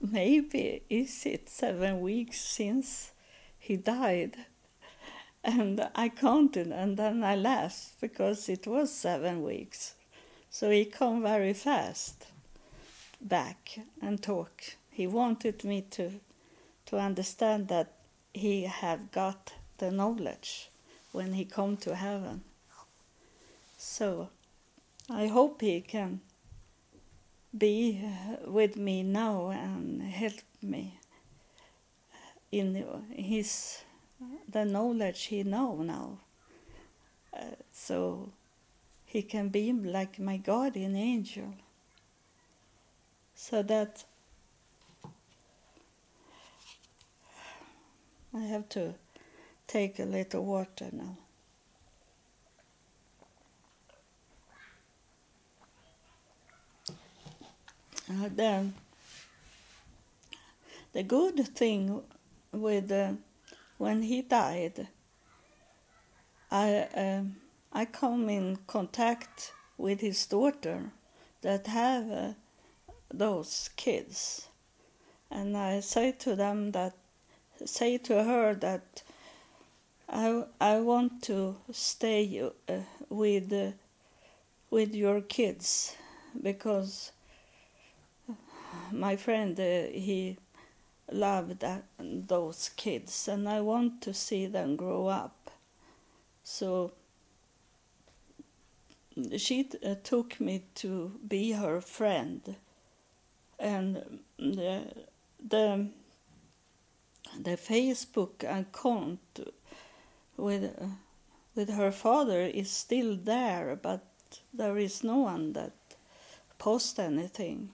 [0.00, 3.12] maybe is it seven weeks since
[3.58, 4.36] he died?
[5.44, 9.94] And i counted and then i laughed because it was seven weeks.
[10.50, 12.26] So he come very fast
[13.22, 16.10] back and talk he wanted me to
[16.86, 17.92] to understand that
[18.34, 20.68] he had got the knowledge
[21.12, 22.42] when he come to heaven
[23.78, 24.28] so
[25.10, 26.20] i hope he can
[27.56, 28.02] be
[28.46, 30.98] with me now and help me
[32.50, 33.82] in his
[34.48, 36.18] the knowledge he know now.
[37.34, 38.28] Uh, so
[39.06, 41.54] he can be like my guardian angel.
[43.42, 44.04] So that
[48.32, 48.94] I have to
[49.66, 51.16] take a little water now.
[58.08, 58.74] Uh, then
[60.92, 62.00] the good thing
[62.52, 63.14] with uh,
[63.76, 64.86] when he died,
[66.48, 67.36] I um,
[67.72, 70.92] I come in contact with his daughter
[71.42, 72.32] that have uh,
[73.12, 74.48] those kids,
[75.30, 76.94] and I say to them that
[77.64, 79.02] say to her that
[80.08, 82.72] I I want to stay uh,
[83.08, 83.72] with uh,
[84.70, 85.96] with your kids
[86.42, 87.12] because
[88.90, 90.36] my friend uh, he
[91.10, 91.64] loved
[91.98, 95.50] those kids and I want to see them grow up.
[96.44, 96.92] So
[99.36, 102.56] she uh, took me to be her friend
[103.62, 104.82] and the
[105.48, 105.86] the,
[107.38, 109.40] the Facebook account
[110.36, 110.74] with
[111.54, 114.02] with her father is still there but
[114.52, 115.72] there is no one that
[116.58, 117.70] post anything.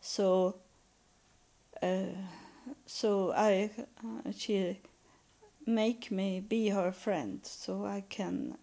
[0.00, 0.56] So
[1.82, 2.14] uh,
[2.86, 3.70] so I
[4.36, 4.78] she
[5.66, 8.56] make me be her friend so I can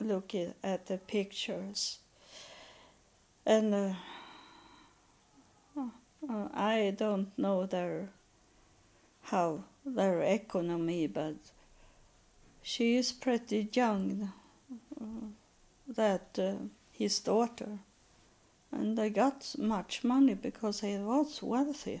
[0.00, 1.98] look at the pictures.
[3.46, 3.92] And uh,
[6.28, 8.08] uh, I don't know their
[9.22, 11.34] how their economy but
[12.62, 14.32] she is pretty young
[15.00, 15.26] uh,
[15.86, 16.54] that uh,
[16.92, 17.78] his daughter.
[18.72, 22.00] And they got much money because he was wealthy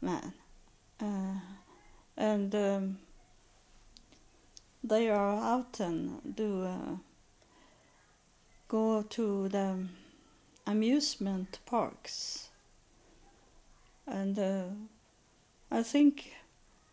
[0.00, 0.32] man.
[1.00, 1.40] Uh,
[2.16, 2.98] and um,
[4.82, 6.96] they are out and do uh,
[8.68, 9.86] go to the
[10.66, 12.45] amusement parks
[14.06, 14.64] and uh,
[15.70, 16.32] I think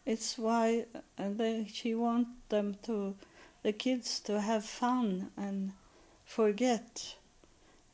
[0.05, 3.15] it's why uh, they, she want them to
[3.63, 5.71] the kids to have fun and
[6.25, 7.15] forget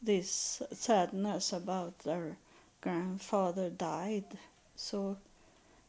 [0.01, 2.37] this sadness about their
[2.81, 4.25] grandfather died.
[4.75, 5.17] So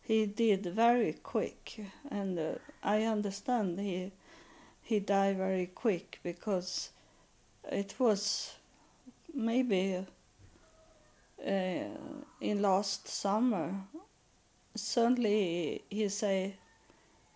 [0.02, 1.80] he did very quick.
[2.10, 4.12] And uh, i understand he
[4.82, 6.90] he died very quick because
[7.70, 8.54] it was
[9.32, 10.04] maybe
[11.46, 11.96] uh,
[12.40, 13.74] in last summer
[14.74, 16.54] suddenly he say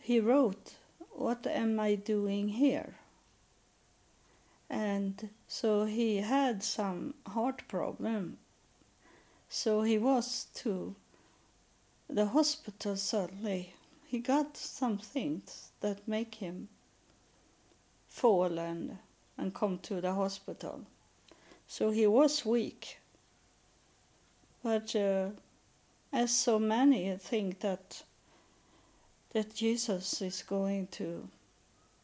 [0.00, 0.74] he wrote
[1.14, 2.96] what am i doing here?
[4.68, 8.38] And so he had some heart problem.
[9.48, 10.96] So he was to
[12.10, 13.74] the hospital suddenly.
[14.08, 16.68] He got some things that make him
[18.08, 18.98] fall and
[19.38, 20.80] and come to the hospital.
[21.68, 22.98] So he was weak
[24.64, 25.28] but uh,
[26.12, 28.02] as so many think that
[29.32, 31.28] that Jesus is going to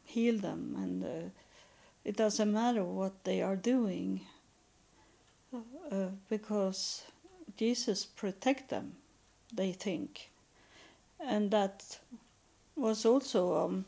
[0.05, 1.31] heal them and uh,
[2.05, 4.21] it doesn't matter what they are doing
[5.55, 7.03] uh, because
[7.57, 8.93] Jesus protect them
[9.53, 10.29] they think.
[11.19, 11.99] And that
[12.77, 13.85] was also um,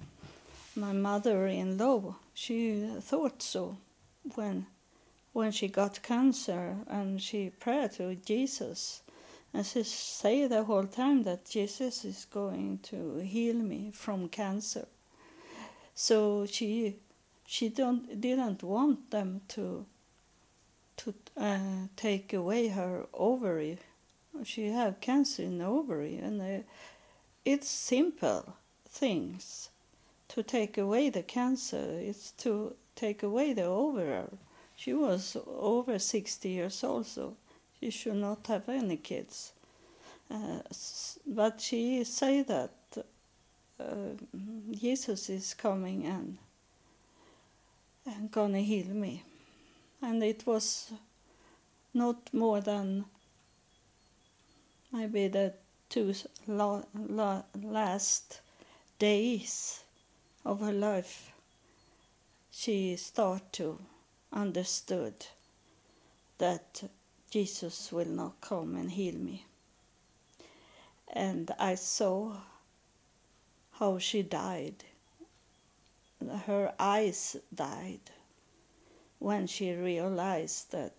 [0.76, 3.76] my mother-in-law she thought so
[4.34, 4.66] when
[5.32, 9.00] when she got cancer and she prayed to Jesus.
[9.54, 14.86] And she say the whole time that Jesus is going to heal me from cancer.
[15.94, 16.96] So she
[17.46, 19.84] she don't didn't want them to
[20.98, 23.78] to uh, take away her ovary.
[24.44, 26.62] She have cancer in the ovary and uh,
[27.44, 28.54] it's simple
[28.88, 29.68] things.
[30.28, 34.28] To take away the cancer it's to take away the ovary
[34.82, 37.36] she was over 60 years old so
[37.78, 39.52] she should not have any kids.
[40.28, 40.58] Uh,
[41.24, 42.70] but she say that
[43.78, 44.14] uh,
[44.80, 46.38] jesus is coming and
[48.06, 49.22] and gonna heal me.
[50.00, 50.92] And it was
[51.94, 53.04] not more than
[54.92, 55.54] maybe the
[55.88, 56.12] two
[56.48, 58.40] la, la, last
[58.98, 59.84] days
[60.44, 61.30] of her life
[62.50, 63.78] she start to
[64.32, 65.26] understood
[66.38, 66.82] that
[67.30, 69.46] Jesus will not come and heal me.
[71.12, 72.36] And I saw
[73.78, 74.84] how she died.
[76.46, 78.10] Her eyes died
[79.18, 80.94] when she realized that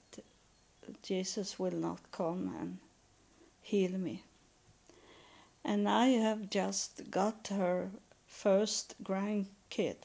[1.01, 2.77] Jesus will not come and
[3.61, 4.23] heal me.
[5.63, 7.89] And I have just got her
[8.27, 9.95] first grandkid,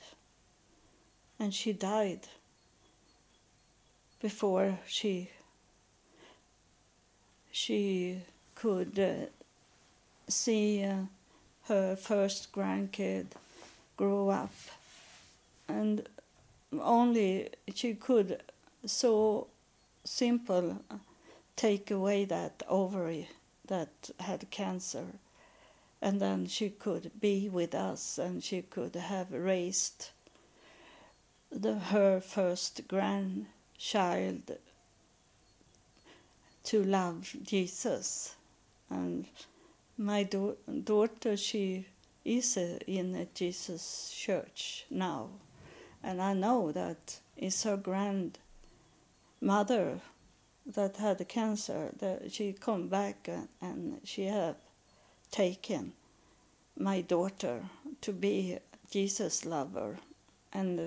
[1.39, 2.29] and she died
[4.21, 5.31] before she
[7.53, 8.21] she
[8.55, 9.27] could uh,
[10.29, 10.95] see uh,
[11.67, 13.27] her first grandkid
[13.97, 14.55] grow up.
[15.69, 16.07] And
[16.81, 18.41] only she could
[18.87, 19.49] so
[20.05, 20.79] simple
[21.57, 23.29] take away that ovary
[23.67, 25.07] that had cancer.
[26.01, 30.11] And then she could be with us and she could have raised
[31.51, 32.87] the, her first
[33.79, 34.59] grandchild
[36.65, 38.35] to love Jesus.
[38.91, 39.27] And
[39.97, 41.87] my do- daughter she
[42.25, 45.29] is a, in a Jesus church now.
[46.03, 48.39] And I know that it's her grandmother
[50.75, 54.57] that had cancer that she come back and, and she have
[55.31, 55.93] taken
[56.79, 57.63] my daughter
[58.01, 58.59] to be
[58.91, 59.99] Jesus lover.
[60.53, 60.85] And uh,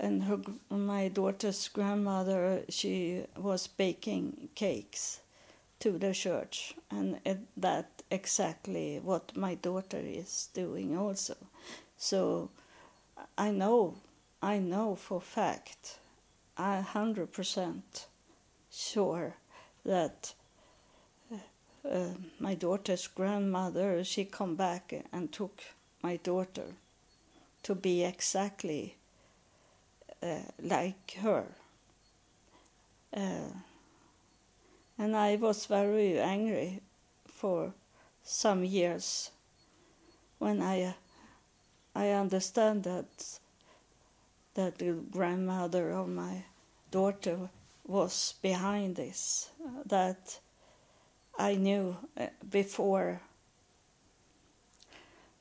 [0.00, 0.38] and her
[0.70, 5.20] my daughter's grandmother she was baking cakes
[5.78, 11.36] to the church and it, that exactly what my daughter is doing also.
[11.96, 12.50] So
[13.36, 13.94] i know
[14.42, 15.98] i know for fact
[16.56, 18.06] i 100%
[18.72, 19.34] sure
[19.84, 20.32] that
[21.90, 25.62] uh, my daughter's grandmother she come back and took
[26.02, 26.74] my daughter
[27.62, 28.99] to be exactly uh,
[30.62, 31.44] like her.
[33.16, 33.52] Uh,
[34.98, 36.80] and I was very angry
[37.26, 37.72] for
[38.24, 39.30] some years
[40.38, 40.94] when I
[41.94, 43.38] I understand that
[44.54, 46.44] that the grandmother of my
[46.90, 47.48] daughter
[47.86, 49.50] was behind this
[49.86, 50.38] that
[51.38, 53.20] I knew uh, before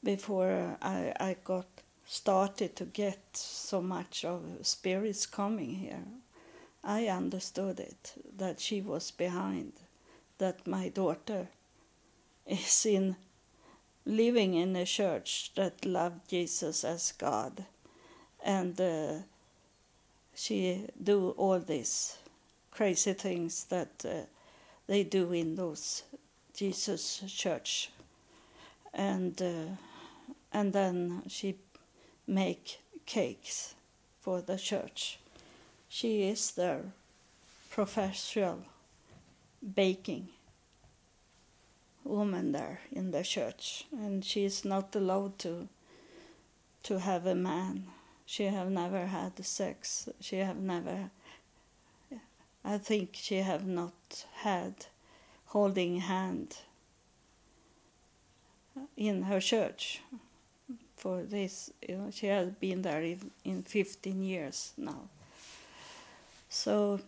[0.04, 1.68] before I, I got
[2.12, 6.04] started to get so much of spirits coming here.
[6.84, 9.74] I understood it that she was behind,
[10.40, 11.48] that my daughter
[12.48, 13.16] is in
[14.08, 17.64] living in a church that loved Jesus as God,
[18.44, 19.14] and uh,
[20.36, 22.18] she do all these
[22.72, 24.22] crazy things that uh,
[24.88, 26.02] they do in those
[26.56, 27.92] Jesus church,
[28.96, 29.76] and uh,
[30.52, 31.56] and then she
[32.30, 33.74] make cakes
[34.22, 35.20] for the church.
[35.90, 36.84] She is their
[37.72, 38.60] professional
[39.76, 40.30] baking
[42.04, 45.68] woman there in the church, and she is not allowed to
[46.84, 47.88] to have a man.
[48.26, 50.08] She have never had sex.
[50.22, 51.10] She have never
[52.64, 54.74] I think she have not had
[55.48, 56.58] holding hand
[58.96, 60.02] in her church
[61.00, 61.72] for this.
[61.88, 65.10] You know, she has been there in, in 15 years now.
[66.50, 67.00] So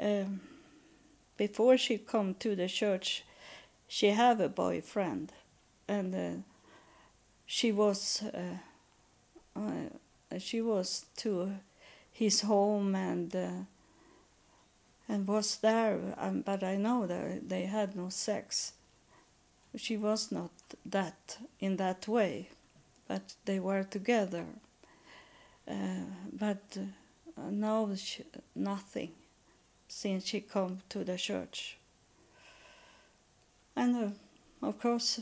[0.00, 0.40] um,
[1.36, 3.24] before she come to the church,
[3.88, 5.32] she have a boyfriend,
[5.88, 6.42] and uh,
[7.46, 11.52] she was uh, uh, she was to
[12.12, 13.64] his home and uh,
[15.08, 18.72] and was there, um, but I know that they had no sex.
[19.76, 20.50] She was not
[20.84, 22.48] that in that way,
[23.08, 24.44] but they were together.
[25.68, 29.10] Uh, but uh, now she, nothing
[29.88, 31.76] since she come to the church.
[33.74, 35.20] And uh, of course,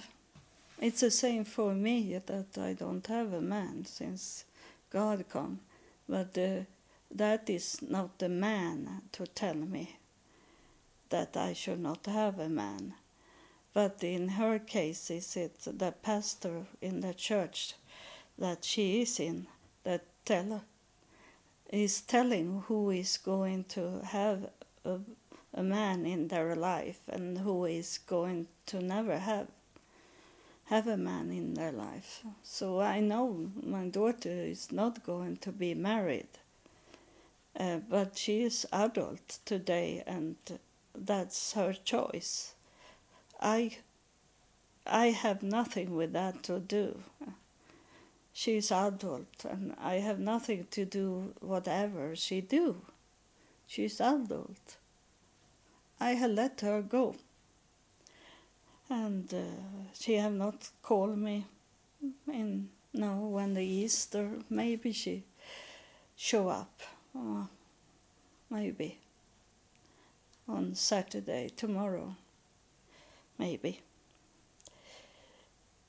[0.80, 4.45] it's the same for me that I don't have a man since
[4.91, 5.61] God come,
[6.09, 6.64] but uh,
[7.14, 9.97] that is not the man to tell me
[11.11, 12.95] that I should not have a man.
[13.75, 17.75] But in her case, is it the pastor in the church
[18.39, 19.47] that she is in
[19.83, 20.62] that tell
[21.70, 24.49] is telling who is going to have
[24.85, 25.01] a,
[25.53, 29.49] a man in their life and who is going to never have
[30.66, 32.22] have a man in their life.
[32.43, 36.29] So I know my daughter is not going to be married
[37.59, 40.37] uh, but she is adult today, and
[40.95, 42.53] that's her choice.
[43.41, 43.76] I,
[44.87, 47.01] I have nothing with that to do.
[48.32, 52.76] She's adult, and I have nothing to do whatever she do.
[53.66, 54.76] She's adult.
[56.01, 57.14] I have let her go,
[58.91, 61.47] and uh, she have not called me.
[62.26, 65.24] In now when the Easter, maybe she
[66.16, 66.82] show up
[67.16, 67.49] oh,
[68.51, 68.99] maybe
[70.49, 72.16] on Saturday, tomorrow,
[73.39, 73.80] maybe.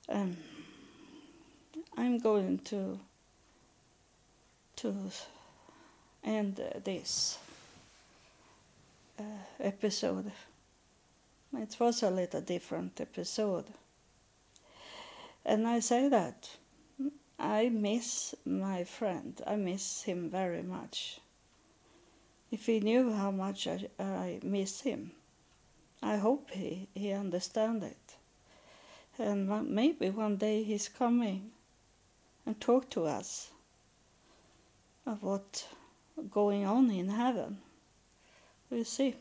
[0.09, 0.37] Um,
[1.97, 2.99] I'm going to
[4.77, 4.93] to
[6.23, 7.37] end this
[9.17, 9.23] uh,
[9.59, 10.31] episode.
[11.57, 13.65] It was a little different episode.
[15.45, 16.49] And I say that
[17.39, 19.41] I miss my friend.
[19.47, 21.19] I miss him very much.
[22.51, 25.11] If he knew how much I, I miss him,
[26.05, 28.15] I hope he, he understands it.
[29.17, 31.49] And maybe one day he's coming
[32.45, 33.49] and talk to us
[35.07, 35.67] of what
[36.29, 37.57] going on in heaven.
[38.69, 39.15] We see.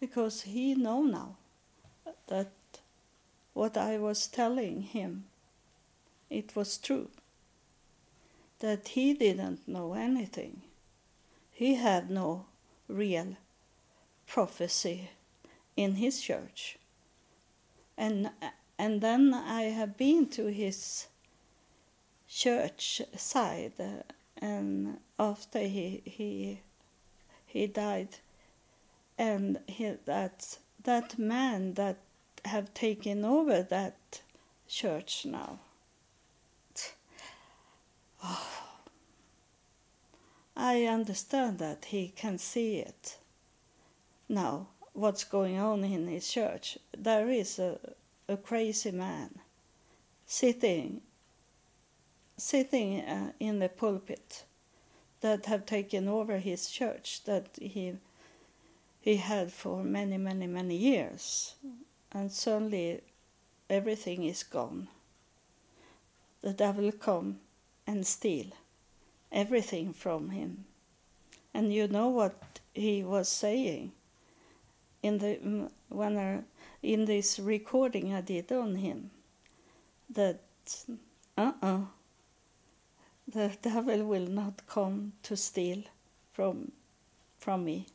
[0.00, 1.36] Because he know now
[2.28, 2.52] that
[3.52, 5.24] what I was telling him
[6.30, 7.10] it was true.
[8.60, 10.62] That he didn't know anything.
[11.52, 12.46] He had no
[12.88, 13.36] real
[14.26, 15.10] prophecy
[15.76, 16.78] in his church.
[17.96, 18.30] And
[18.78, 21.06] and then I have been to his
[22.28, 23.72] church side
[24.40, 26.60] and after he he
[27.46, 28.18] he died
[29.16, 31.96] and he, that that man that
[32.44, 34.20] have taken over that
[34.68, 35.58] church now
[38.22, 38.46] oh,
[40.56, 43.18] I understand that he can see it
[44.28, 46.78] now what's going on in his church.
[46.96, 47.78] There is a,
[48.28, 49.30] a crazy man
[50.26, 51.02] sitting
[52.38, 54.44] sitting uh, in the pulpit
[55.20, 57.94] that have taken over his church that he
[59.00, 61.54] he had for many many many years.
[62.12, 63.02] And suddenly
[63.68, 64.88] everything is gone.
[66.40, 67.40] The devil come
[67.86, 68.46] and steal
[69.30, 70.64] everything from him.
[71.52, 72.36] And you know what
[72.74, 73.92] he was saying
[75.02, 76.42] in the when I,
[76.82, 79.10] in this recording I did on him.
[80.10, 80.40] That
[81.36, 81.80] uh-uh.
[83.28, 85.82] The devil will not come to steal
[86.32, 86.72] from
[87.38, 87.86] from me.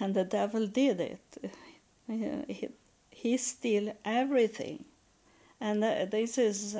[0.00, 1.52] And the devil did it.
[2.08, 2.68] He,
[3.10, 4.84] he steal everything.
[5.60, 6.76] And uh, this is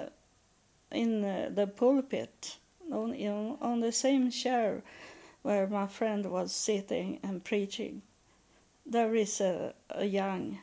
[0.90, 2.56] in uh, the pulpit
[2.90, 3.14] on,
[3.60, 4.82] on the same chair
[5.42, 8.02] where my friend was sitting and preaching
[8.86, 10.58] there is a, a young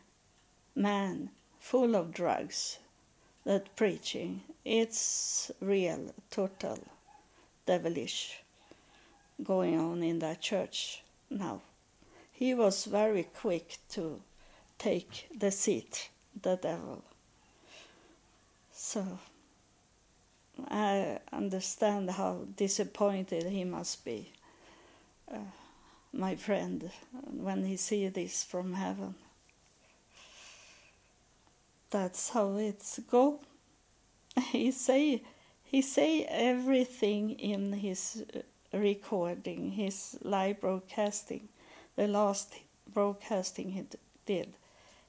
[0.75, 2.79] man full of drugs
[3.45, 6.77] that preaching it's real, total
[7.65, 8.39] devilish
[9.43, 11.61] going on in that church now.
[12.31, 14.21] He was very quick to
[14.77, 16.09] take the seat,
[16.39, 17.03] the devil.
[18.73, 19.19] So
[20.69, 24.31] I understand how disappointed he must be,
[25.31, 25.37] uh,
[26.13, 26.91] my friend,
[27.31, 29.15] when he see this from heaven.
[31.89, 33.39] That's how it's go
[34.51, 35.21] he say
[35.65, 38.39] he say everything in his uh,
[38.77, 41.47] recording, his live broadcasting,
[41.95, 42.55] the last
[42.93, 43.83] broadcasting he
[44.25, 44.53] did.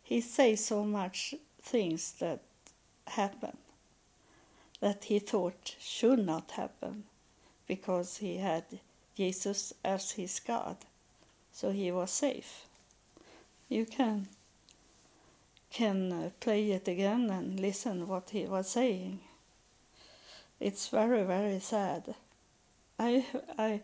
[0.02, 2.40] He say so much things that
[3.06, 3.58] happened
[4.80, 7.04] that he thought should not happen
[7.66, 8.64] because he had
[9.16, 10.76] Jesus as his God.
[11.52, 12.64] So he was safe.
[13.68, 14.28] You can
[15.70, 19.20] can uh, play it again and listen what he was saying.
[20.60, 22.14] It's very very sad.
[22.98, 23.24] I
[23.58, 23.80] I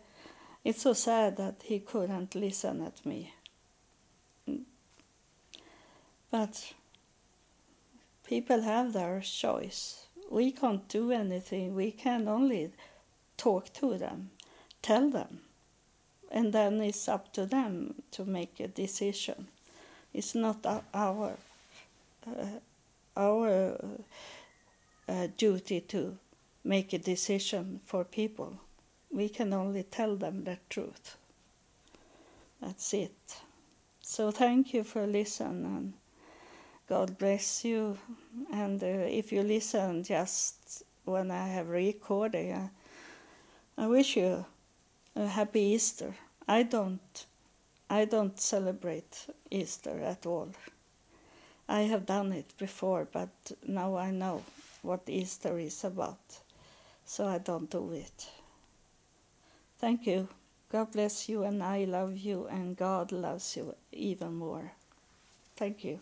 [0.63, 3.33] it's so sad that he couldn't listen at me.
[6.31, 6.73] But
[8.25, 10.05] people have their choice.
[10.29, 11.75] We can't do anything.
[11.75, 12.71] We can only
[13.37, 14.29] talk to them,
[14.83, 15.39] tell them,
[16.31, 19.47] and then it's up to them to make a decision.
[20.13, 21.33] It's not our
[22.27, 22.45] uh,
[23.15, 23.77] our
[25.07, 26.17] uh, duty to
[26.63, 28.53] make a decision for people.
[29.11, 31.17] We can only tell them the truth.
[32.61, 33.37] That's it.
[34.01, 35.93] So thank you for listening and
[36.87, 37.97] God bless you.
[38.51, 42.69] And uh, if you listen just when I have recorded, I,
[43.83, 44.45] I wish you
[45.15, 46.15] a happy Easter.
[46.47, 47.25] I don't,
[47.89, 50.49] I don't celebrate Easter at all.
[51.67, 53.29] I have done it before, but
[53.67, 54.43] now I know
[54.81, 56.39] what Easter is about,
[57.05, 58.27] so I don't do it.
[59.79, 60.27] Thank you.
[60.71, 64.71] God bless you, and I love you, and God loves you even more.
[65.55, 65.99] Thank you.